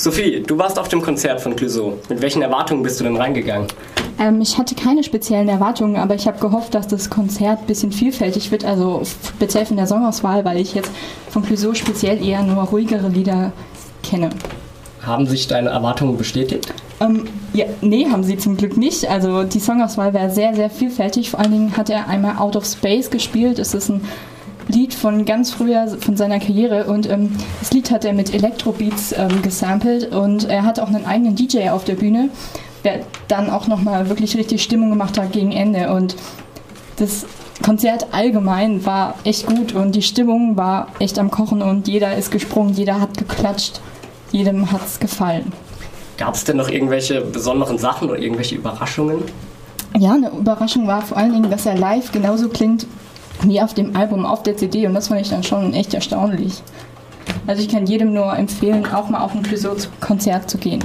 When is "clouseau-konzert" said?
59.42-60.50